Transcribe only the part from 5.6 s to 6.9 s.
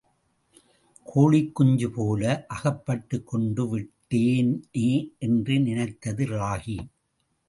நினைத்தது ராகி.